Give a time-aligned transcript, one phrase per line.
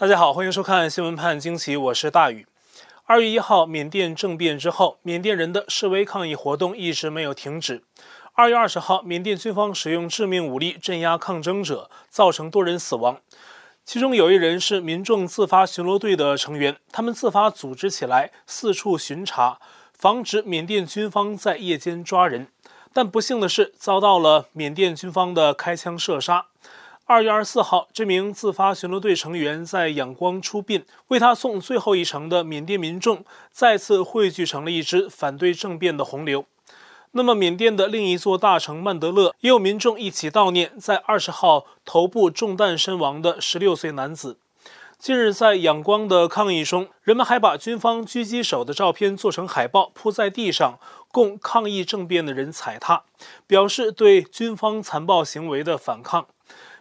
[0.00, 2.46] 大家好，欢迎收看《新闻判惊奇》，我是大宇。
[3.04, 7.82] 二月一号，缅甸政变之后，缅甸人的示威抗议活动一直没有停止。
[8.34, 13.18] 二月二十号，缅甸军方使用致命武力镇压抗争者，造成多人死亡，
[13.84, 19.58] 其中有一人是民众自发巡逻队的成员，他们自发组织起来，四处巡查，
[19.92, 22.46] 防止缅甸军方在夜间抓人。
[22.92, 26.46] 但不幸的是，遭到了缅甸军方的开枪射杀。
[27.10, 36.44] 二月二十四号，这名自发巡逻队成员在仰光出殡，为他送最后一程的缅甸民众再次汇聚成了一支反对政变的洪流。
[37.12, 44.36] 那么，缅甸的另一座大城曼德勒也有民众一起悼念在二十号头部中弹身亡的十六岁男子。
[44.98, 50.78] 近日，在仰光的抗议中，人们还把军方狙击手的照片做成海报铺在地上，
[51.10, 53.04] 供抗议政变的人踩踏，
[53.46, 56.26] 表示对军方残暴行为的反抗。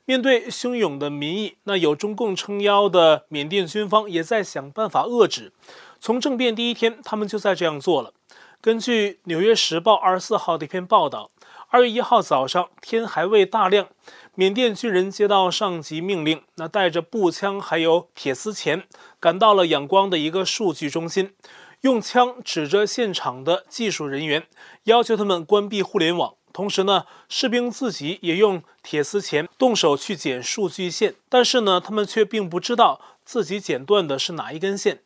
[0.08, 5.52] 面对汹涌的民意，那有中共撑腰的缅甸军方也在想办法遏制。
[6.00, 8.14] 从政变第一天，他们就在这样做了。
[8.62, 11.32] 根据《纽约时报》二十四号的一篇报道，
[11.68, 13.90] 二月一号早上天还未大亮，
[14.34, 18.84] 缅甸军人接到上级命令，那带着步枪还有铁丝钳，
[19.20, 21.34] 赶到了仰光的一个数据中心，
[21.82, 24.48] 用枪指着现场的技术人员，
[24.84, 26.37] 要求他们关闭互联网。
[26.58, 35.04] 同时呢，士兵自己也用铁丝钳动手去剪数据线，但是呢，他们却并不知道自己剪断的是哪一根线。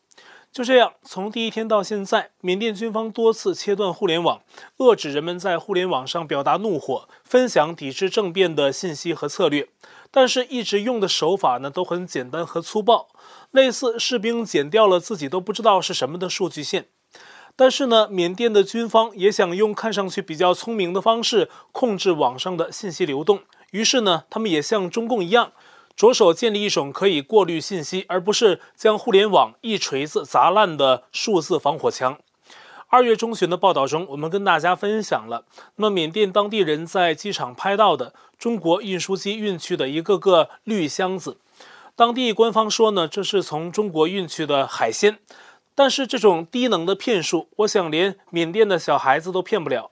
[0.50, 4.42] 就这样，从第一天到现在，缅甸军方多次切断互联网，
[4.78, 9.68] 遏制人们在互联网上表达怒火、分享抵制政变的信息和策略。
[10.10, 13.10] 但是，一直用的手法呢，都很简单和粗暴，
[13.52, 16.86] 类似士兵剪掉了自己都不知道是什么的数据线。
[17.62, 23.42] 但是呢，缅甸的军方也想用看上去比较聪明的方式控制网上的信息流动。
[23.70, 25.52] 于是呢，他们也像中共一样，
[25.96, 32.18] 着手建立一种可以过滤信息，而不是将互联网一锤子砸烂的数字防火墙。
[32.88, 41.38] 二月中旬的报道中，我们跟大家分享了，那么缅甸当地人在机场拍到的中国运输机运去的一个个绿箱子。
[41.96, 45.20] 当地官方说呢，这是从中国运去的海鲜。
[45.84, 49.90] 但是这种低能的骗术，我想连缅甸的小孩子都骗不了。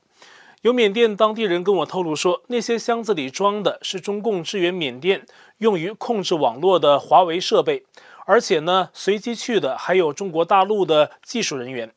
[0.61, 5.25] 有缅甸当地人跟我透露说，那些箱子里装的是中共支援缅甸
[5.57, 7.85] 用于控制网络的华为设备，
[8.27, 11.91] 而且呢，随机去的还有中国大陆的技术人员。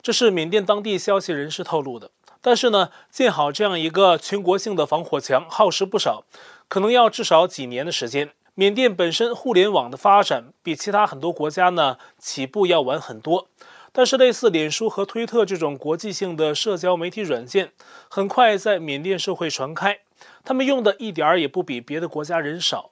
[0.00, 2.12] 这是缅甸当地消息人士透露的。
[2.40, 6.22] 但是呢，建好这样一个全国性的防火墙耗时不少，
[6.68, 8.30] 可能要至少几年的时间。
[8.54, 13.48] 缅甸本身互联网的发展比其他很多国家呢起步要晚很多，
[13.92, 17.72] 但是类似脸书和推特这种国际性的社交媒体软件，
[18.10, 20.00] 很快在缅甸社会传开，
[20.44, 22.90] 他们用的一点儿也不比别的国家人少。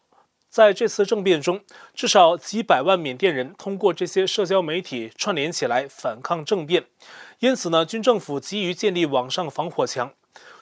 [0.48, 1.60] 在这次政变中，
[1.94, 6.86] 至少几百万缅甸人通过这些社交媒体串联起来反抗政变，
[7.40, 10.12] 因此呢，军政府急于建立网上防火墙。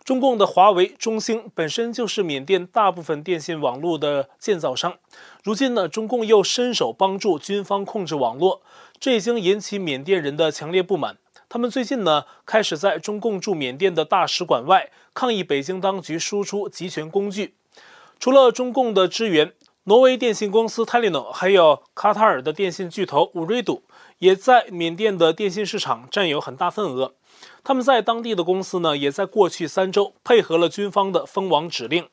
[0.08, 4.94] 中共的华为、中兴本身就是缅甸大部分电信网络的建造商，
[5.44, 8.62] 如今呢，中共又伸手帮助军方控制网络，
[8.98, 11.18] 这已经引起缅甸人的强烈不满。
[11.50, 17.52] 他们最近呢，开始在中共驻缅甸的大使馆外抗议北京当局输出集权工具。
[18.18, 19.52] 除了中共的支援，
[19.84, 23.82] 挪威电信公司 t e l e n o 还有卡塔尔的电信巨头 Ooredoo，
[24.18, 27.14] 也在缅甸的电信市场占有很大份额。
[27.62, 32.08] 他们在当地的公司呢，也在过去三周配合了军方的封网指令。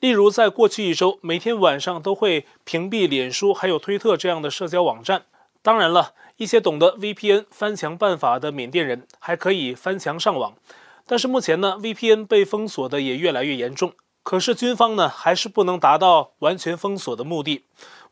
[0.00, 5.24] 例如，在过去一周，每天晚上都会屏蔽脸书还有推特这样的社交网站。
[5.62, 10.54] 当然了，一些懂得 VPN 翻墙办法的缅甸人还可以翻墙上网。
[11.06, 13.94] 但是目前呢，VPN 被封锁的也越来越严重。
[14.22, 17.64] 可是军方呢，还是不能达到完全封锁的目的。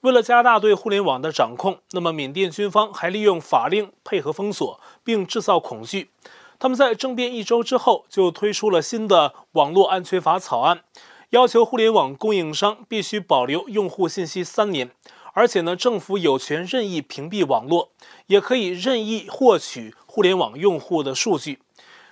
[0.04, 6.10] 为了加大对互联网的掌控，那么缅甸军方还利用法令配合封锁，并制造恐惧。
[6.59, 10.82] 他们在政变一周之后就推出了新的网络安全法草案，
[11.31, 14.91] 要求互联网供应商必须保留用户信息三年，
[15.32, 17.88] 而且呢，政府有权任意屏蔽网络，
[18.26, 21.61] 也可以任意获取互联网用户的数据。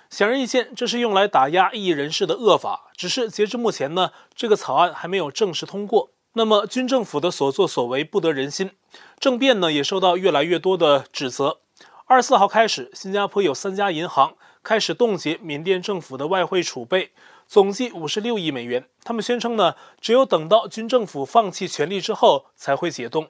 [0.09, 2.91] 显而易见，这是用来打压异议人士的恶法。
[2.97, 6.09] 只是截至目前呢，这个草案还没有正式通过。
[6.35, 8.71] 那么军政府的所作所为不得人心，
[9.19, 11.59] 政变呢也受到越来越多的指责。
[12.05, 17.11] 二十四号开始，新加坡有三家银行开始冻结缅甸政府的外汇储备，
[17.47, 18.87] 总计五十六亿美元。
[19.03, 23.29] 他们宣称呢，只有等到军政府放弃权力之后才会解冻。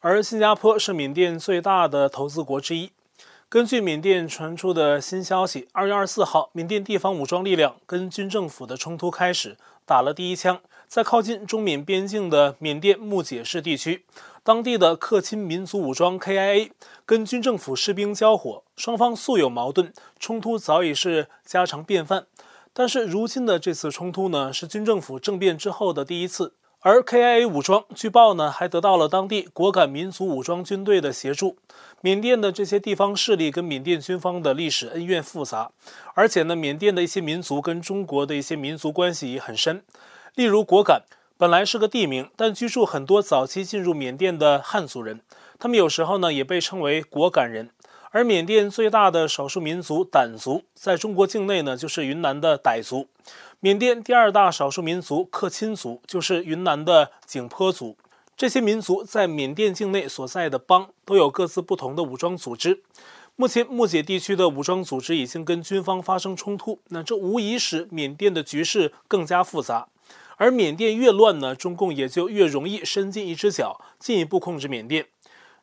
[0.00, 2.92] 而新加坡是缅甸最大的投资国之一。
[3.54, 9.56] 根据缅甸传出的新消息，二月二十四号，缅甸地方武装力量跟军政府的冲突开始，
[9.86, 10.58] 打了第一枪，
[10.88, 14.04] 在靠近中缅边境的缅甸木姐市地区。
[14.42, 16.72] 当地的克钦民族武装 KIA
[17.06, 22.26] 跟军政府士兵交火，双方素有矛盾，冲突早已是家常便饭。
[22.72, 26.54] 但是如今的这次冲突呢，是军政府政变之后的第一次。
[26.80, 31.56] 而 KIA 武装据报呢，还得到了当地果敢民族武装军队的协助。
[32.04, 35.70] 缅甸的这些地方势力跟缅甸军方的历史恩怨复杂，
[36.12, 39.82] 而且呢，缅甸的一些民族跟中国的一些民族关系也很深。
[40.34, 41.04] 例如果敢，
[41.38, 45.22] 本来是个地名，但居住很多早期进入缅甸的汉族人，
[45.58, 47.70] 他们有时候呢也被称为果敢人。
[48.10, 53.08] 而缅甸最大的少数民族掸族，在中国境内呢就是云南的傣族。
[53.60, 57.96] 缅甸第二大少数民族克钦族就是云南的景颇族，
[58.36, 62.82] 这些民族在缅甸境内所在的邦都有各自不同的武装组织。
[63.36, 69.88] 目前木姐地区的武装组织已经跟军方发生冲突，那这无疑使缅甸的局势更加复杂。
[70.36, 75.06] 而缅甸越乱呢，中共也就越容易伸进一只脚，进一步控制缅甸。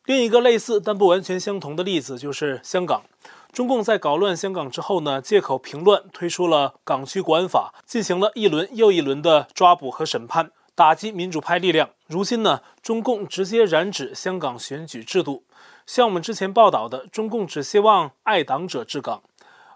[0.06, 3.04] 另一个类似但不完全相同的例子就是香港。
[3.52, 11.90] 中共在搞乱香港之后呢，借口平乱，推出了港区国安法，进行了一轮又一轮的抓捕和审判，打击民主派力量。
[12.12, 15.46] 如今呢，中共直接染指香港选举制度。
[15.86, 19.24] 像我们之前报道的，中共只希望爱党者治港。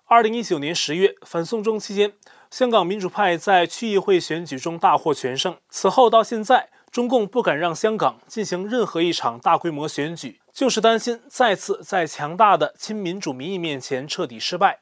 [0.03, 2.11] 二零一九年十月，反送中期间，
[2.51, 5.55] 香港民主派在区议会选举中大获全胜。
[5.69, 10.41] 此后到现在，中共不敢让香港进行任何一场大规模选举。
[10.51, 14.79] 就是担心再次在强大的亲民主民意面前彻底失败。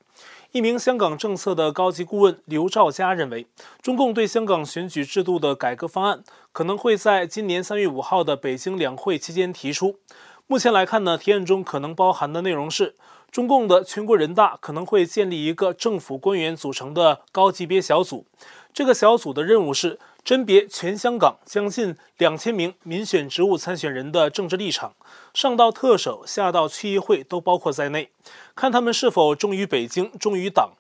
[0.54, 3.48] 一名香港政策的高级顾问刘兆佳认为，
[3.82, 9.98] 中共对香港选举制度的改革方案可能会在今年三月五号的北京两会期间提出。
[10.46, 12.94] 目前来看呢，提案中可能包含的内容是，
[13.32, 18.28] 中共的全国人大可能会建立一个政府官员组成的高级别小组，
[18.72, 19.98] 这个小组的任务是。
[20.24, 24.94] 甄别全香港将近两千名民选职务参选人的政治立场，
[25.34, 28.10] 上到特首，下到区议会都包括在内，
[28.56, 30.72] 看他们是否忠于北京、忠于党。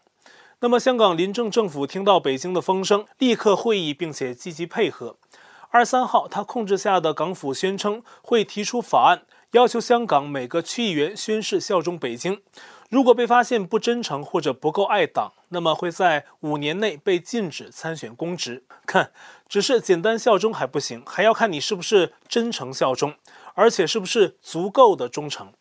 [0.62, 5.18] 那么，香港临政政府听到北京的风声，立刻会议并且积极配合。
[5.72, 12.42] 二三号，他控制下的港府宣称会提出法案，要求香港每个区议员宣誓效忠北京。
[12.94, 18.66] 如果被发现不真诚或者不够爱党，那么会在五年内被禁止参选公职。
[18.86, 19.12] 看，
[19.50, 23.16] 只是简单效忠还不行，还要看你是不是真诚效忠，
[23.56, 25.51] 而且是不是足够的忠诚。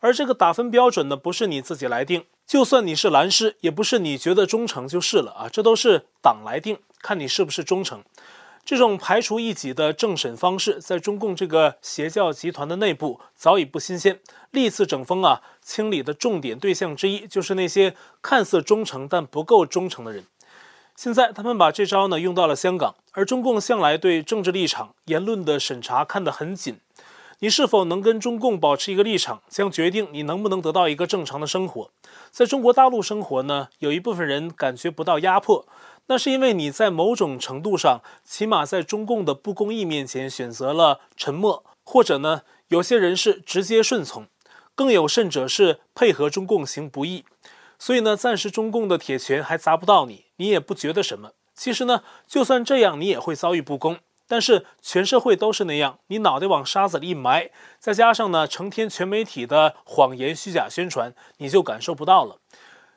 [0.00, 8.04] 而这个打分标准呢，不是你自己来定，就算你是蓝师，也不是你觉得忠诚就是了啊，这都是党来定，看你是不是忠诚。
[8.66, 14.18] 这种排除异己的政审方式，在中共这个邪教集团的内部早已不新鲜。
[14.50, 20.24] 历次整风啊，清理的重点对象之一就是那些看似忠诚但不够忠诚的人。
[20.96, 26.80] 现在他们把这招呢用到了香港，而中共向来对政治立场、言论的审查看得很紧。
[27.38, 31.90] 你是否能跟中共保持一个立场，将决定你能不能得到一个正常的生活。
[32.32, 35.68] 在中国大陆生活呢，有一部分人感觉不到压迫。
[36.08, 44.26] 那是因为你在某种程度上，起码在中共的不公义面前选择了沉默，或者呢，有些人是直接顺从，
[44.74, 47.24] 更有甚者是配合中共行不义。
[47.78, 51.32] 所以呢，暂时中共的铁拳还砸不到你，你也不觉得什么。
[51.54, 53.98] 其实呢，就算这样，你也会遭遇不公。
[54.28, 62.38] 但是全社会都是那样，你脑袋往沙子里一埋，再加上呢，成天全媒体的谎言虚假宣传，你就感受不到了。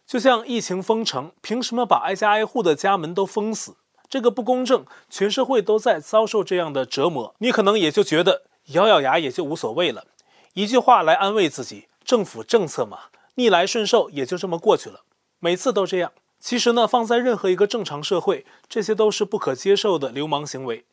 [0.09, 3.75] 就像疫情封城，凭什么把挨家挨户的家门都封死？
[4.09, 10.07] 这个不公正，全社会都在遭受这样的折磨，你可能也就觉得咬咬牙也就无所谓了，
[10.55, 13.01] 一句话来安慰自己：政府政策嘛，
[13.35, 15.01] 逆来顺受也就这么过去了。
[15.37, 16.11] 每次都这样。
[16.39, 20.85] 其实呢，放在任何一个正常社会，这些都是不可接受的流氓行为。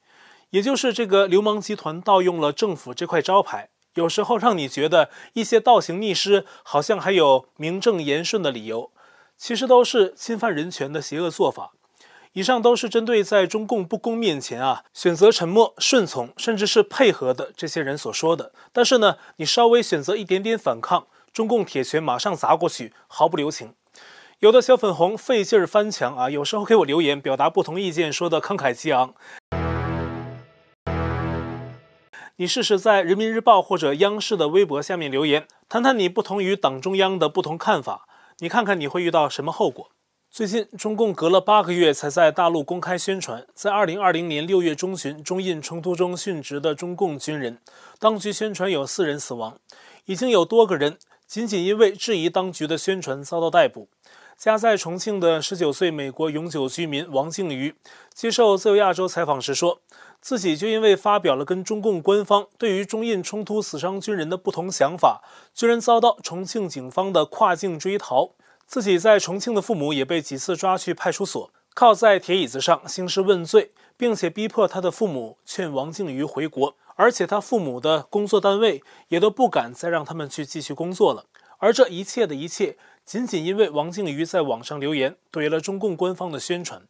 [0.51, 8.91] 也就是这个流氓集团盗用了政府这块招牌，有时候让你觉得一些倒行逆施好像还有名正言顺的理由。
[9.37, 11.73] 其实都是侵犯人权的邪恶做法。
[12.33, 18.53] 以上都是针对在中共不公面前啊，选择沉默、顺从，甚至是配合的这些人所说的。
[18.75, 23.73] 但是呢，你稍微选择一点点反抗，中共铁拳马上砸过去，毫不留情。
[24.41, 29.15] 有的小粉红费劲儿翻墙啊，有时候给我留言表达不同意见，说的慷慨激昂。
[32.37, 38.07] 你试试在人民日报或者央视的微博下面留言，谈谈你不同于党中央的不同看法。
[38.41, 39.91] 你看看你会遇到什么后果？
[40.31, 47.59] 最近中共隔了八个月才在大陆公开宣传，在二零二零年六月中旬中印冲突中殉职的中共军人，
[47.99, 49.59] 当局宣传有四人死亡，
[50.05, 53.89] 已经有多个人仅仅因为质疑当局的宣传遭到逮捕。
[54.37, 57.75] 家在重庆的十九岁美国永久居民王靖宇
[58.13, 59.81] 接受自由亚洲采访时说，
[60.27, 65.23] 自己就因为发表了跟中共官方对于中印冲突死伤军人的不同想法，
[65.55, 68.31] 居然遭到重庆警方的跨境追逃。
[68.67, 81.27] 自己在重庆的父母也被几次抓去派出所，靠在铁椅子上兴师问罪，并且逼迫他的父母劝王靖宇回国，而且他父母的工作单位也都不敢再让他们去继续工作了。
[81.59, 86.83] 而这一切的一切，仅仅因为王靖宇在网上留言怼了中共官方的宣传。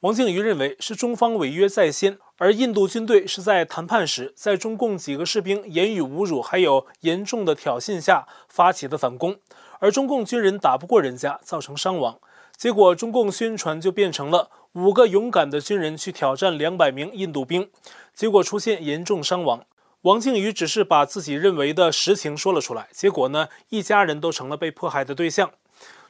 [0.00, 9.36] 王靖宇认为是中方违约在先，而印度军队是在谈判时，在中共几个士兵言语侮辱还有严重的挑衅下发起的反攻，
[9.80, 12.18] 而中共军人打不过人家，造成伤亡。
[12.58, 17.70] 结果中共宣传就变成了五个勇敢的军人去挑战两百名印度兵，
[18.12, 19.64] 结果出现严重伤亡。
[20.02, 25.52] 王靖宇只是把自己认为的实情说了出来，结果呢，一家人都成了被迫害的对象。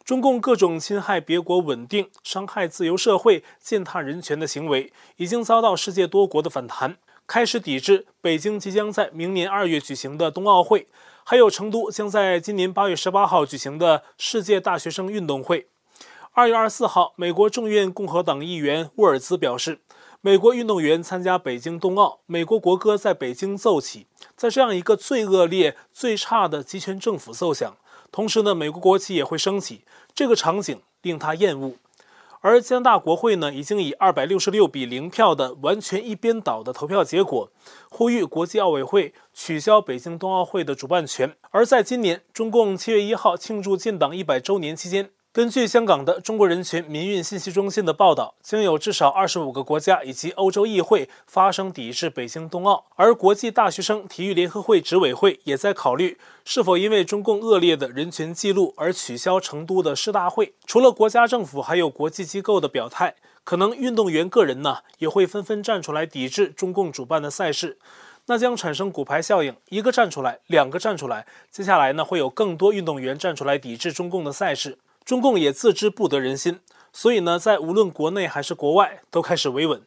[0.06, 6.96] 中共各种侵害别国稳定、伤害自由社会、践踏人权的行为，已经遭到世界多国的反弹，
[7.26, 10.86] 开始抵制北京即将在明年二月举行的冬奥会，
[11.24, 15.66] 还有成都将在今年八月十八号举行的世界大学生运动会。
[16.30, 19.80] 二月二十四号，美国众院共和党议员沃尔兹表示，
[20.20, 27.76] 美国运动员参加北京冬奥，美国国歌在北京奏起，在这样一个最恶劣、最差的极权政府奏响。
[28.10, 29.82] 同时呢，美国国旗也会升起，
[30.14, 31.74] 这个场景令他厌恶。
[32.42, 37.50] 而加拿大国会呢，已经以二百六十六比零票的完全一边倒的投票结果，
[37.90, 41.34] 呼吁国际奥委会取消北京冬奥会的主办权。
[41.50, 56.16] 而在今年中共七月一号庆祝建党一百周年期间，根据香港的中国人权民运信息中心的报道，将有至少二十五个国家以及欧洲议会发声抵制北京冬奥，而国际大学生体育联合会执委会也在考虑
[56.46, 60.54] 是否因为中共恶劣的人权记录而取消成都的世大会。
[60.64, 63.14] 除了国家政府，还有国际机构的表态，
[63.44, 67.76] 可能运动员个人呢也会纷纷站出来抵制中共主办的赛事，
[68.24, 74.78] 那将产生骨牌效应，一个站出来，两个站出来，接下来呢会有更多运动员站出来抵制中共的赛事。
[75.06, 76.58] 中共也自知不得人心，
[76.92, 79.80] 所以呢，在无论国内还是国外，都开始维稳。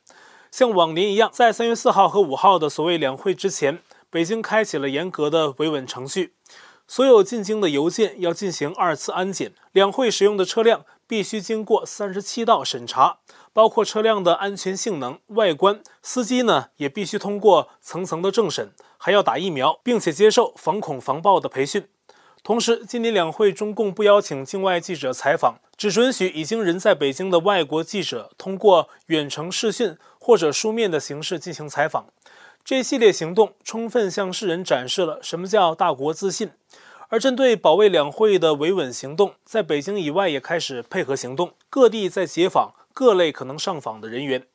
[0.50, 6.36] 像往年一样，在三月四号和五号的所谓两会之前，北京开启了严格的维稳程序。
[6.88, 13.20] 所有进京的邮件要进行二次安检，两会使用的车辆必须经过三十七道审查，
[13.52, 21.90] 包括车辆的安全性能、外观，司机呢也必须通过层层的政审，还要打疫苗，并且接受防恐防暴的培训。
[22.44, 32.06] 同时，今年两会中共不邀请境外记者采访，只准许已经人在北京的外国记者通过远程视讯或者书面的形式进行采访。
[32.64, 36.52] 这系列行动充分向世人展示了什么叫大国自信。
[37.10, 44.46] 而针对保卫两会的维稳行动，在北京以外也开始配合行动，各地在解访各类可能上访的人员。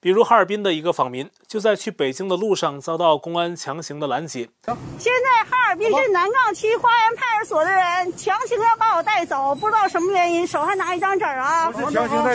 [0.00, 4.48] 比如哈尔滨的一个访民，就在去北京的路上遭到公安强行的拦截。
[4.96, 11.72] 现在哈尔滨市南岗区花园派出所的人强行要把我带走，不知道什么原因，手还拿一张纸啊，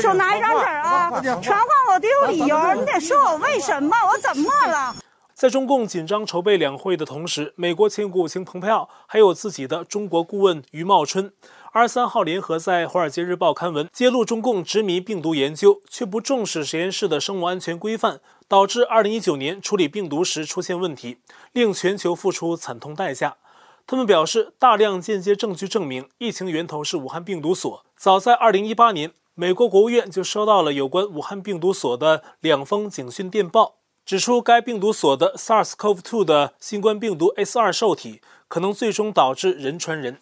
[0.01, 1.09] 手拿一张纸啊，
[1.41, 4.93] 传唤我得有理由，你得说我为什么，我怎么了？
[5.33, 11.31] 在中共紧张筹备两会的同时，美国前国务卿蓬佩奥还有自己的中国顾问余茂春。
[11.75, 21.17] 二十三号联合在《华尔街日报》刊文，揭露中共执迷病毒研究，却不重视实验室的生物安全规范，导致二零一九年处理病毒时出现问题，
[21.51, 23.37] 令全球付出惨痛代价。
[23.87, 27.83] 他们表示，大量间接证据证明疫情源头是武汉病毒所。
[27.97, 40.19] 早在二零一八年，美国国务院就收到了有关武汉病毒所的两封警讯电报，指出该病毒所的 SARS-CoV-2 的新冠病毒 S2 受体可能最终导致人传人。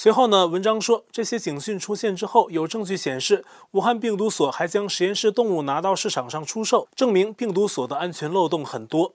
[0.00, 9.14] 随后呢，文章说，这些警讯出现之后，有证据显示，武汉病毒所还将实验室动物拿到市场上出售，证明病毒所的安全漏洞很多。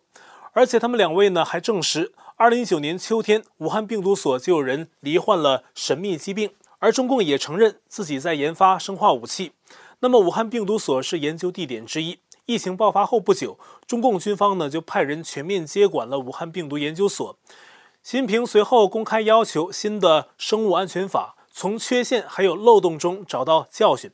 [0.52, 6.52] 而且他们两位呢，还证实，二零一九年秋天，武汉病毒所就有人罹患了神秘疾病。
[6.80, 9.54] 而中共也承认自己在研发生化武器。
[10.02, 12.20] 那么，武汉病毒所是研究地点之一。
[12.46, 17.38] 疫情爆发后不久，中共军方呢就派人全面接管了武汉病毒研究所。
[18.04, 24.12] 习近平随后公开要求新的生物安全法从缺陷还有漏洞中找到教训，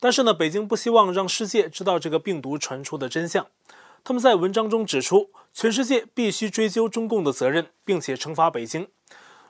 [0.00, 3.46] 但是呢，北京不希望让世界知道这个病毒传出的真相。
[4.02, 8.88] 他们在文章中指出，全世界必须追究中共的责任，并且惩罚北京。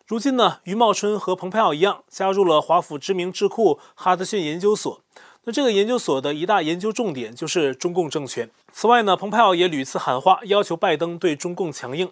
[0.04, 5.00] 如今呢，余茂春和蓬佩奥一样加入了华府知名智库哈德逊研究所。
[5.44, 8.50] 那这个研究所的一大研究重点就是中共政权。
[8.72, 12.10] 此外呢，蓬佩奥也屡次喊话，要求拜登对中共强硬。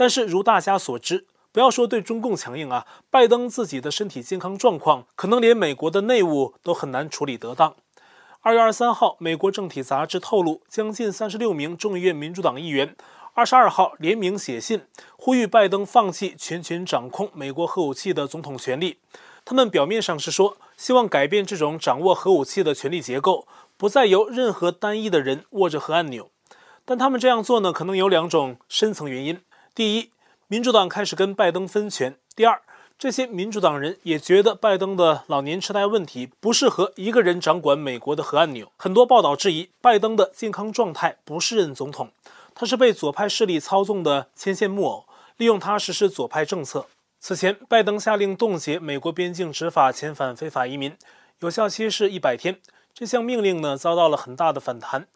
[0.00, 7.76] 但是，如大家所知，不要说对中共强硬啊，拜登自己的身体健康状况，可能连美国的内务都很难处理得当。
[8.40, 12.96] 二月二十三号，美国政体杂志透露，将近三十六名众议院民主党议员
[13.34, 14.80] 二十二号联名写信，
[15.18, 18.96] 呼吁拜登放弃全权掌控美国核武器的总统权力。
[19.44, 26.30] 他们表面上是说，希望改变这种掌握核武器的权力结构，不再由任何单一的人握着核按钮。
[26.86, 29.38] 但他们这样做呢，可能有两种深层原因：
[29.80, 30.10] 第一，
[30.46, 32.60] 民主党开始跟拜登分权；第二，
[32.98, 38.70] 这些民主党人也觉得拜登的老年痴呆问题不适合一个人掌管美国的核按钮。
[38.76, 42.10] 很多报道质疑拜登的健康状态不适任总统，
[42.54, 45.06] 他是被左派势力操纵的牵线木偶，
[45.38, 46.84] 利用他实施左派政策。
[47.18, 50.94] 此前，拜登下令冻结美国边境执法遣返非法移民，
[51.38, 52.60] 有效期是一百天。
[52.92, 55.06] 这项命令呢，遭到了很大的反弹。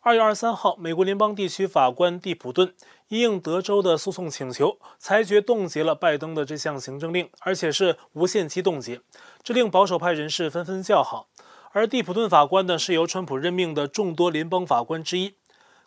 [0.00, 2.74] 二月二十三号，美国联邦地区法官蒂普顿
[3.08, 9.00] 应德州的诉讼请求，裁决冻结了拜登的这项行政令，而且是无限期冻结，
[9.42, 11.28] 这令保守派人士纷纷叫好。
[11.72, 15.34] 而蒂普顿法官呢，是由川普任命的众多联邦法官之一，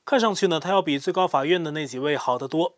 [0.06, 2.76] 看上去呢，他要比最高法院的那几位好得多。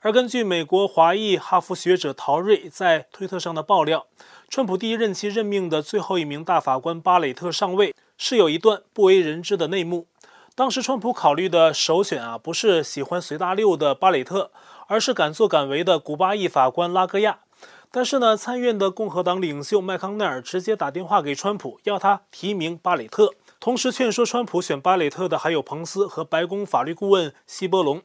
[0.00, 4.06] 而根据美国华裔哈佛学者陶瑞在推特上的爆料，
[4.48, 10.06] 川普第一任期任命的最后一名大法官巴雷特上位，是有一段不为人知的内幕。
[10.58, 14.50] 当时，川普考虑的首选啊，不是喜欢随大溜的巴雷特，
[14.88, 17.38] 而是敢作敢为的古巴裔法官拉戈亚。
[17.92, 28.02] 但是呢，参院的共和党领袖麦康奈尔直接打电话给川普，要他提名巴雷特，同时劝说川普选巴雷特的还有彭斯和白宫法律顾问希波隆。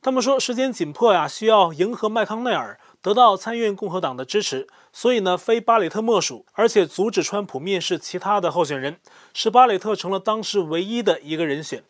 [0.00, 9.00] 他们说时间紧迫呀，需要迎合麦康奈尔，得到参院共和党的支持，所以呢，非巴雷特莫属，而且阻止川普面试其他的候选人，
[9.34, 11.82] 使巴雷特成了当时唯一的一个人选。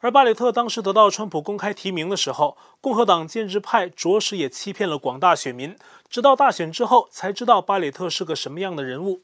[0.00, 5.76] 而巴雷特当时得到川普公开提名的时候，共和党建制派着实也欺骗了广大选民，
[6.08, 9.22] 直到大选之后才知道巴雷特是个什么样的人物。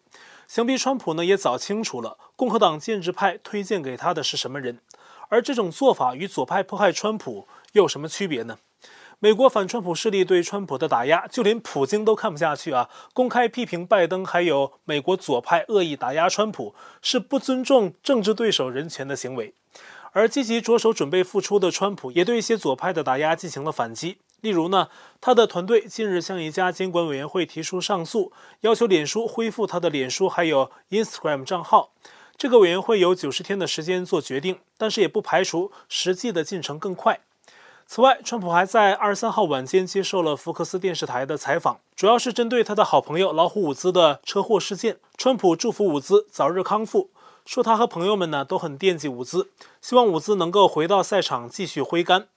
[0.49, 4.81] 想必川普呢也早清楚了，共和党建制派推荐给他的是什么人。
[5.29, 8.59] 而这种做法与左派迫害川普又有什么区别呢？
[9.19, 12.91] 美国反川普势力对川普的打压，就连普京都看不下去啊！
[13.15, 19.55] 公开批评拜登，还有美国左派恶意打压川普，是不尊重政治对手人权的行为。
[20.13, 24.19] 而积极着手准备复出的川普，也对一些左派的打压进行了反击。
[24.41, 24.89] 例如呢，
[25.21, 31.91] 他的团队近日向一家监管委员会提出上诉，要求脸书恢复他的脸书还有 Instagram 账号。
[32.37, 37.21] 这个委员会有九十天的时间做决定，但是也不排除实际的进程更快。
[37.87, 44.97] 此外，川普还在二十三号晚间接受了福克斯电视台的采访，主要是针对他的好朋友老虎伍兹的车祸事件。
[45.17, 47.11] 川普祝福伍兹早日康复。
[47.45, 49.51] 说他和朋友们呢都很惦记伍兹，
[49.81, 52.29] 希望伍兹能够回到赛场继续挥杆。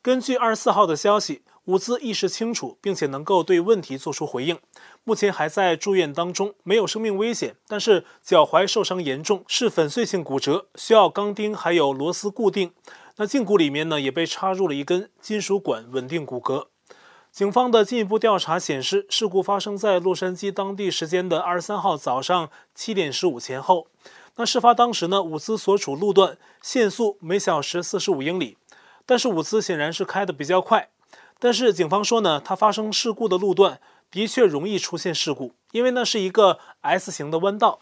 [0.00, 4.58] 根据二十四号的消息，伍兹意识清楚，并且能够对问题做出回应，
[5.04, 12.72] 目前还在住院当中，没有生命危险，但是脚踝受伤严重，是粉碎性骨折，需要钢钉还有螺丝固定。
[13.16, 16.66] 那胫骨里面呢也被插入了一根金属管，稳定骨骼。
[17.30, 23.86] 警方的进一步调查显示，事故发生在洛杉矶当地时间的二十三号早上七点十五前后。
[24.36, 28.56] 那事发当时呢，伍兹所处路段限速每小时四十五英里，
[29.04, 30.88] 但是伍兹显然是开得比较快。
[31.38, 37.80] 但是警方说呢，他发生事故的路段的确容易出现事故，因为那是一个 S 型的弯道。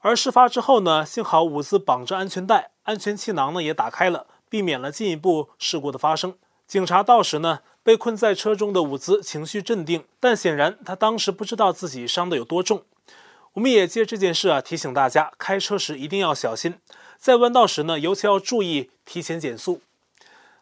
[0.00, 6.34] 而事发之后呢，幸好伍兹绑着安全带，安全气囊呢也打开了，避免了进一步事故的发生。
[6.66, 12.82] 警察到时呢，被困在车中的伍兹情绪镇定，但显然他当时不知道自己伤得有多重。
[13.54, 16.76] 我们也借这件事啊，提醒大家开车时一定要小心，
[17.18, 19.80] 在弯道时呢，尤其要注意提前减速。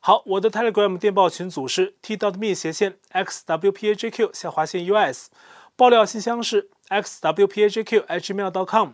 [0.00, 5.28] 好，我的 Telegram 电报群组是 td me 斜线 xwpajq 下划线 us，
[5.76, 8.92] 爆料信箱是 xwpajq@gmail.com，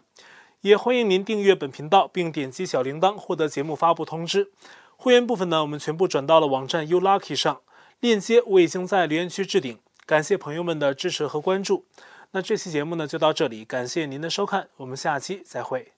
[0.62, 4.50] 也欢迎您订阅本频道并点击小铃铛获得节目发布通知。
[4.96, 7.61] 会员部分呢，我们全部转到了网站 U Lucky 上，
[8.00, 9.78] 链接我已经在留言区置顶。
[10.07, 11.87] 感谢朋友们的支持和关注。
[12.37, 15.92] 那这期节目呢就到这里，感谢您的收看，我们下期再会。